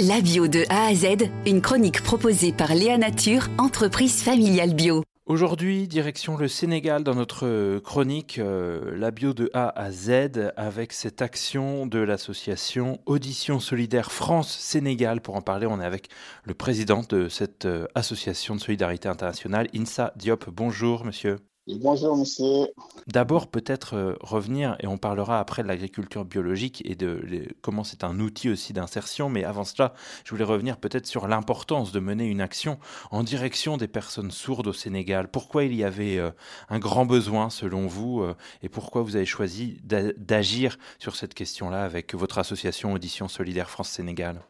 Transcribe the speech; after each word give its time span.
La 0.00 0.20
bio 0.20 0.48
de 0.48 0.64
A 0.70 0.86
à 0.86 0.94
Z, 0.94 1.30
une 1.46 1.60
chronique 1.60 2.02
proposée 2.02 2.52
par 2.52 2.74
Léa 2.74 2.98
Nature, 2.98 3.46
entreprise 3.58 4.24
familiale 4.24 4.74
bio. 4.74 5.04
Aujourd'hui, 5.26 5.86
direction 5.86 6.36
le 6.36 6.48
Sénégal 6.48 7.04
dans 7.04 7.14
notre 7.14 7.78
chronique 7.78 8.40
euh, 8.40 8.96
La 8.96 9.12
bio 9.12 9.34
de 9.34 9.50
A 9.54 9.68
à 9.68 9.92
Z 9.92 10.50
avec 10.56 10.92
cette 10.92 11.22
action 11.22 11.86
de 11.86 12.00
l'association 12.00 12.98
Audition 13.06 13.60
Solidaire 13.60 14.10
France-Sénégal. 14.10 15.20
Pour 15.20 15.36
en 15.36 15.42
parler, 15.42 15.66
on 15.66 15.80
est 15.80 15.86
avec 15.86 16.08
le 16.42 16.54
président 16.54 17.04
de 17.08 17.28
cette 17.28 17.64
euh, 17.64 17.86
association 17.94 18.56
de 18.56 18.60
solidarité 18.60 19.08
internationale, 19.08 19.68
INSA 19.76 20.12
Diop. 20.16 20.50
Bonjour 20.50 21.04
monsieur. 21.04 21.36
Bonjour, 21.66 22.14
monsieur. 22.14 22.66
D'abord, 23.06 23.50
peut-être 23.50 23.94
euh, 23.96 24.16
revenir, 24.20 24.76
et 24.80 24.86
on 24.86 24.98
parlera 24.98 25.40
après 25.40 25.62
de 25.62 25.68
l'agriculture 25.68 26.26
biologique 26.26 26.82
et 26.84 26.94
de 26.94 27.48
comment 27.62 27.84
c'est 27.84 28.04
un 28.04 28.20
outil 28.20 28.50
aussi 28.50 28.74
d'insertion, 28.74 29.30
mais 29.30 29.44
avant 29.44 29.64
cela, 29.64 29.94
je 30.26 30.30
voulais 30.30 30.44
revenir 30.44 30.76
peut-être 30.76 31.06
sur 31.06 31.26
l'importance 31.26 31.90
de 31.90 32.00
mener 32.00 32.26
une 32.26 32.42
action 32.42 32.78
en 33.10 33.22
direction 33.22 33.78
des 33.78 33.88
personnes 33.88 34.30
sourdes 34.30 34.66
au 34.66 34.74
Sénégal. 34.74 35.30
Pourquoi 35.30 35.64
il 35.64 35.74
y 35.74 35.84
avait 35.84 36.18
euh, 36.18 36.32
un 36.68 36.78
grand 36.78 37.06
besoin, 37.06 37.48
selon 37.48 37.86
vous, 37.86 38.20
euh, 38.20 38.34
et 38.62 38.68
pourquoi 38.68 39.00
vous 39.00 39.16
avez 39.16 39.24
choisi 39.24 39.80
d'agir 39.82 40.76
sur 40.98 41.16
cette 41.16 41.32
question-là 41.32 41.82
avec 41.82 42.14
votre 42.14 42.36
association 42.36 42.92
Audition 42.92 43.26
Solidaire 43.26 43.70
France-Sénégal? 43.70 44.42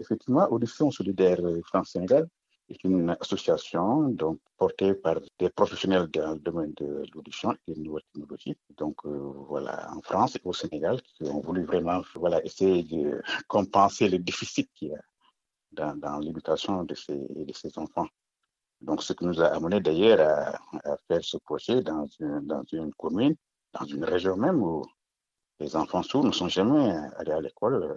Effectivement, 0.00 0.50
Audition 0.50 0.90
Solidaire 0.90 1.40
France-Sénégal 1.66 2.28
est 2.68 2.84
une 2.84 3.10
association 3.20 4.08
donc, 4.08 4.38
portée 4.56 4.94
par 4.94 5.16
des 5.38 5.50
professionnels 5.50 6.08
dans 6.08 6.32
le 6.32 6.38
domaine 6.38 6.72
de 6.76 7.04
l'audition 7.14 7.52
et 7.66 7.74
des 7.74 7.80
nouvelles 7.80 8.02
technologies. 8.12 8.56
Donc 8.76 8.96
euh, 9.04 9.32
voilà, 9.48 9.90
en 9.92 10.00
France 10.02 10.36
et 10.36 10.40
au 10.44 10.52
Sénégal, 10.52 11.00
qui 11.02 11.24
ont 11.24 11.40
voulu 11.40 11.64
vraiment 11.64 12.00
voilà, 12.14 12.44
essayer 12.44 12.82
de 12.82 13.22
compenser 13.48 14.08
le 14.08 14.18
déficit 14.18 14.70
qu'il 14.74 14.88
y 14.88 14.94
a 14.94 15.94
dans, 15.94 16.18
l'éducation 16.18 16.84
de 16.84 16.94
ces, 16.94 17.18
de 17.18 17.52
ces 17.52 17.76
enfants. 17.78 18.06
Donc 18.80 19.02
ce 19.02 19.12
qui 19.12 19.24
nous 19.24 19.40
a 19.40 19.46
amené 19.46 19.80
d'ailleurs 19.80 20.20
à, 20.20 20.90
à, 20.90 20.96
faire 21.08 21.22
ce 21.22 21.36
projet 21.38 21.82
dans 21.82 22.06
une, 22.20 22.40
dans 22.40 22.64
une 22.72 22.92
commune, 22.94 23.36
dans 23.78 23.86
une 23.86 24.04
région 24.04 24.36
même 24.36 24.62
où 24.62 24.84
les 25.60 25.76
enfants 25.76 26.02
sourds 26.02 26.24
ne 26.24 26.32
sont 26.32 26.48
jamais 26.48 26.90
allés 27.16 27.32
à 27.32 27.40
l'école 27.40 27.96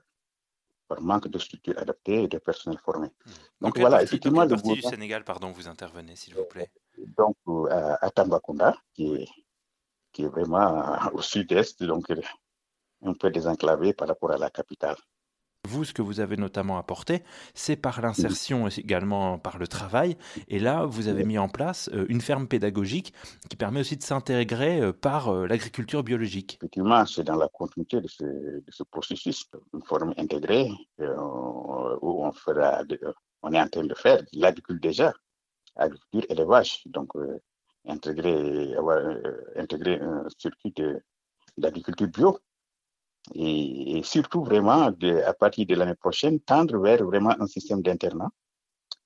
par 0.87 1.01
manque 1.01 1.27
de 1.27 1.39
structures 1.39 1.77
adaptées 1.77 2.23
et 2.23 2.27
de 2.27 2.37
personnel 2.37 2.79
formé. 2.83 3.07
Hmm. 3.07 3.31
Donc, 3.61 3.79
voilà, 3.79 4.03
effectivement. 4.03 4.43
le 4.43 4.49
partie 4.49 4.73
du 4.73 4.81
Sénégal, 4.81 5.23
pardon, 5.23 5.51
vous 5.51 5.67
intervenez, 5.67 6.15
s'il 6.15 6.35
vous 6.35 6.45
plaît 6.45 6.71
Donc 7.17 7.37
à, 7.69 8.09
Tambacounda, 8.11 8.75
qui 8.93 9.15
est, 9.15 9.27
qui 10.11 10.23
est 10.23 10.27
vraiment 10.27 10.97
au 11.13 11.21
sud-est, 11.21 11.83
donc 11.83 12.05
un 13.03 13.13
peu 13.13 13.29
désenclavé 13.29 13.93
par 13.93 14.07
rapport 14.07 14.31
à 14.31 14.37
la 14.37 14.49
capitale. 14.49 14.97
Vous, 15.65 15.83
ce 15.83 15.93
que 15.93 16.01
vous 16.01 16.19
avez 16.19 16.37
notamment 16.37 16.77
apporté, 16.77 17.23
c'est 17.53 17.75
par 17.75 18.01
l'insertion 18.01 18.67
également 18.67 19.37
par 19.37 19.57
le 19.57 19.67
travail. 19.67 20.17
Et 20.47 20.59
là, 20.59 20.85
vous 20.85 21.07
avez 21.07 21.23
mis 21.23 21.37
en 21.37 21.49
place 21.49 21.89
euh, 21.93 22.05
une 22.09 22.21
ferme 22.21 22.47
pédagogique 22.47 23.13
qui 23.49 23.55
permet 23.55 23.79
aussi 23.79 23.97
de 23.97 24.03
s'intégrer 24.03 24.79
euh, 24.81 24.93
par 24.93 25.29
euh, 25.29 25.47
l'agriculture 25.47 26.03
biologique. 26.03 26.57
Effectivement, 26.59 27.05
c'est 27.05 27.23
dans 27.23 27.35
la 27.35 27.47
continuité 27.47 28.01
de 28.01 28.07
ce, 28.07 28.83
processus, 28.83 29.49
une 29.73 29.83
forme 29.83 30.13
intégrée 30.17 30.69
où 30.99 32.25
on, 32.25 32.31
fera, 32.31 32.83
on 33.41 33.53
est 33.53 33.59
en 33.59 33.67
train 33.67 33.83
de 33.83 33.95
faire 33.95 34.21
l'agriculture 34.33 34.89
déjà, 34.89 35.13
agriculture, 35.75 36.25
élevage. 36.29 36.83
Donc, 36.85 37.11
intégrer, 37.87 38.75
avoir, 38.75 38.99
intégrer 39.55 39.99
un 39.99 40.25
circuit 40.37 40.73
d'agriculture 41.57 42.07
bio 42.07 42.39
et, 43.33 44.01
surtout 44.03 44.43
vraiment 44.43 44.91
à 45.25 45.33
partir 45.33 45.65
de 45.65 45.75
l'année 45.75 45.95
prochaine 45.95 46.39
tendre 46.39 46.77
vers 46.79 47.03
vraiment 47.03 47.35
un 47.39 47.47
système 47.47 47.81
d'internat 47.81 48.29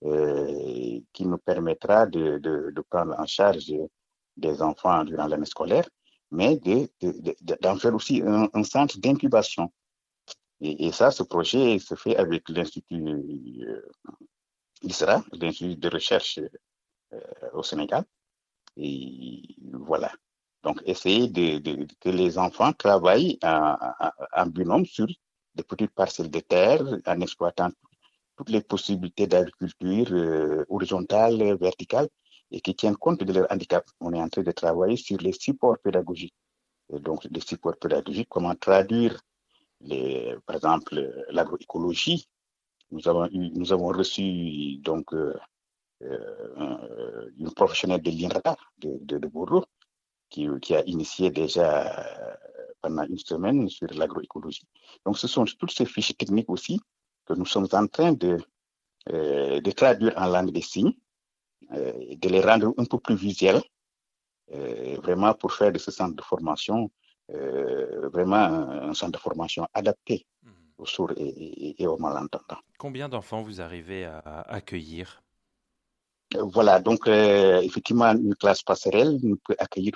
euh, 0.06 1.00
qui 1.14 1.26
nous 1.26 1.38
permettra 1.38 2.06
de, 2.06 2.38
de, 2.40 2.72
de, 2.72 2.82
prendre 2.82 3.16
en 3.18 3.26
charge 3.26 3.72
des 4.38 4.62
enfants 4.62 5.04
durant 5.04 5.28
l'année 5.28 5.46
scolaire, 5.46 5.88
mais 6.32 6.60
d'en 7.62 7.76
faire 7.78 7.96
aussi 7.96 8.22
un, 8.26 8.64
centre 8.64 8.98
d'incubation. 9.00 9.72
Et, 10.62 10.88
et, 10.88 10.92
ça, 10.92 11.12
ce 11.12 11.24
projet 11.24 11.80
se 11.80 11.96
fait 11.96 12.16
avec 12.18 12.48
l'Institut 12.50 13.04
euh, 13.04 13.90
ISRA, 14.84 15.24
l'Institut 15.34 15.78
de 15.78 15.90
recherche 15.90 16.40
euh, 17.14 17.20
au 17.54 17.64
Sénégal. 17.64 18.06
Et 18.78 19.42
voilà. 19.74 20.12
Donc, 20.64 20.82
essayer 20.86 21.28
de, 21.28 21.88
que 22.00 22.10
les 22.10 22.38
enfants 22.38 22.74
travaillent 22.74 23.40
en, 23.44 24.46
binôme 24.48 24.86
sur 24.86 25.08
des 25.56 25.64
petites 25.64 25.92
parcelles 25.92 26.30
de 26.30 26.40
terre 26.40 26.82
en 27.06 27.22
exploitant 27.22 27.70
toutes 28.36 28.50
les 28.50 28.62
possibilités 28.62 29.28
d'agriculture 29.28 30.08
euh, 30.12 30.66
horizontale, 30.70 31.58
verticale 31.58 32.08
et 32.52 32.62
qui 32.62 32.76
tiennent 32.76 32.98
compte 32.98 33.24
de 33.24 33.34
leur 33.34 33.48
handicap. 33.52 33.86
On 34.00 34.14
est 34.14 34.22
en 34.22 34.30
train 34.30 34.44
de 34.44 34.52
travailler 34.52 34.98
sur 34.98 35.18
les 35.18 35.34
supports 35.34 35.78
pédagogiques. 35.80 36.36
Donc, 36.90 37.26
les 37.30 37.42
supports 37.42 37.78
pédagogiques, 37.78 38.30
comment 38.30 38.56
traduire, 38.56 39.22
les, 39.82 40.36
par 40.46 40.56
exemple, 40.58 41.26
l'agroécologie. 41.30 42.28
Nous 42.92 43.08
avons, 43.08 43.30
nous 43.32 43.72
avons 43.72 43.90
reçu 43.90 44.78
donc 44.78 45.14
euh, 45.14 45.38
euh, 46.02 47.30
une 47.38 47.54
professionnelle 47.54 48.02
de 48.02 48.10
l'INRATA 48.10 48.56
de, 48.80 48.98
de, 49.02 49.28
qui, 50.30 50.48
qui, 50.62 50.76
a 50.76 50.84
initié 50.86 51.30
déjà 51.32 52.00
euh, 52.00 52.36
pendant 52.82 53.04
une 53.04 53.18
semaine 53.18 53.70
sur 53.70 53.88
l'agroécologie. 53.94 54.68
Donc, 55.06 55.18
ce 55.18 55.28
sont 55.28 55.46
toutes 55.46 55.72
ces 55.72 55.86
fiches 55.86 56.16
techniques 56.18 56.50
aussi 56.50 56.80
que 57.26 57.34
nous 57.34 57.46
sommes 57.46 57.68
en 57.72 57.88
train 57.88 58.14
de, 58.14 58.38
euh, 59.10 59.62
de 59.62 59.72
traduire 59.72 60.14
en 60.18 60.28
langue 60.28 60.52
des 60.52 60.62
signes, 60.62 60.94
euh, 61.74 61.94
de 62.16 62.30
les 62.30 62.42
rendre 62.42 62.74
un 62.78 62.86
peu 62.86 63.00
plus 63.00 63.16
visuels, 63.16 63.62
euh, 64.54 64.98
vraiment 65.04 65.34
pour 65.34 65.54
faire 65.54 65.72
de 65.72 65.78
ce 65.78 65.92
centre 65.92 66.16
de 66.16 66.22
formation 66.22 66.90
euh, 67.32 68.10
vraiment 68.10 68.38
un, 68.38 68.90
un, 68.90 68.94
centre 68.96 69.12
de 69.12 69.18
formation 69.18 69.68
adapté 69.74 70.26
mmh. 70.42 70.50
aux 70.80 70.86
sourds 70.88 71.12
et, 71.18 71.28
et, 71.28 71.84
et 71.84 71.86
aux 71.86 71.98
malentendants. 71.98 72.58
Combien 72.80 73.08
d'enfants 73.08 73.44
vous 73.44 73.62
arrivez 73.62 74.06
à, 74.06 74.18
à 74.18 74.54
accueillir? 74.56 75.22
Voilà, 76.36 76.80
donc 76.80 77.08
euh, 77.08 77.60
effectivement, 77.62 78.12
une 78.12 78.36
classe 78.36 78.64
passerelle 78.64 79.20
ne 79.24 79.36
peut 79.36 79.56
accueillir 79.60 79.94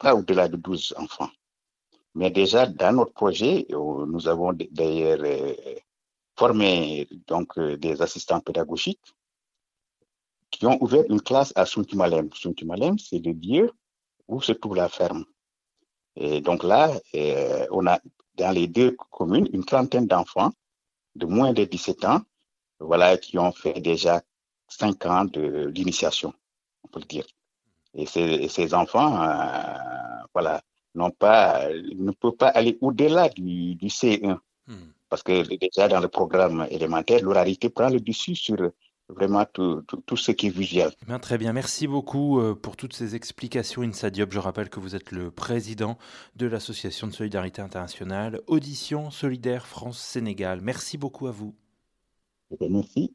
pas 0.00 0.14
au-delà 0.14 0.48
de 0.48 0.56
12 0.56 0.94
enfants. 0.96 1.30
Mais 2.14 2.30
déjà, 2.30 2.66
dans 2.66 2.92
notre 2.96 3.12
projet, 3.12 3.66
euh, 3.70 4.06
nous 4.06 4.26
avons 4.26 4.52
d'ailleurs 4.52 5.20
euh, 5.22 5.54
formé 6.36 7.06
donc, 7.28 7.56
euh, 7.58 7.76
des 7.76 8.02
assistants 8.02 8.40
pédagogiques 8.40 9.14
qui 10.50 10.66
ont 10.66 10.82
ouvert 10.82 11.04
une 11.08 11.20
classe 11.20 11.52
à 11.54 11.66
Suntimalem. 11.66 12.30
Suntimalem, 12.34 12.98
c'est 12.98 13.20
le 13.24 13.32
lieu 13.32 13.70
où 14.26 14.40
se 14.40 14.52
trouve 14.52 14.74
la 14.74 14.88
ferme. 14.88 15.24
Et 16.16 16.40
donc 16.40 16.64
là, 16.64 16.90
on 17.70 17.86
a 17.86 18.00
dans 18.34 18.50
les 18.50 18.66
deux 18.66 18.96
communes 19.10 19.48
une 19.52 19.64
trentaine 19.64 20.06
d'enfants 20.08 20.50
de 21.14 21.26
moins 21.26 21.52
de 21.52 21.64
17 21.64 22.04
ans, 22.04 22.20
voilà, 22.80 23.16
qui 23.16 23.38
ont 23.38 23.52
fait 23.52 23.80
déjà 23.80 24.20
5 24.68 25.06
ans 25.06 25.24
d'initiation, 25.24 26.34
on 26.82 26.88
peut 26.88 27.00
le 27.00 27.06
dire. 27.06 27.26
Et 27.94 28.06
ces, 28.06 28.48
ces 28.48 28.74
enfants, 28.74 29.22
euh, 29.22 30.22
voilà, 30.32 30.62
n'ont 30.94 31.10
pas, 31.10 31.68
ne 31.70 32.12
peuvent 32.12 32.36
pas 32.36 32.48
aller 32.48 32.78
au-delà 32.80 33.28
du, 33.28 33.74
du 33.74 33.88
C1. 33.88 34.38
Hmm. 34.66 34.74
Parce 35.08 35.22
que 35.22 35.42
déjà 35.56 35.88
dans 35.88 36.00
le 36.00 36.08
programme 36.08 36.66
élémentaire, 36.70 37.22
l'oralité 37.22 37.68
prend 37.68 37.88
le 37.88 38.00
dessus 38.00 38.36
sur 38.36 38.56
vraiment 39.08 39.44
tout, 39.44 39.82
tout, 39.86 40.02
tout, 40.06 40.16
ce 40.16 40.32
qui 40.32 40.46
est 40.46 40.50
visuel. 40.50 40.92
Bien, 41.06 41.18
très 41.18 41.38
bien, 41.38 41.52
merci 41.52 41.86
beaucoup 41.86 42.40
euh, 42.40 42.54
pour 42.54 42.76
toutes 42.76 42.94
ces 42.94 43.14
explications, 43.14 43.82
Insa 43.82 44.10
Diop. 44.10 44.32
Je 44.32 44.38
rappelle 44.38 44.70
que 44.70 44.80
vous 44.80 44.94
êtes 44.94 45.10
le 45.10 45.30
président 45.30 45.98
de 46.36 46.46
l'Association 46.46 47.06
de 47.06 47.12
solidarité 47.12 47.60
internationale 47.60 48.40
Audition 48.46 49.10
Solidaire 49.10 49.66
France-Sénégal. 49.66 50.60
Merci 50.60 50.96
beaucoup 50.96 51.26
à 51.26 51.32
vous. 51.32 51.54
Eh 52.60 52.68
merci. 52.68 53.14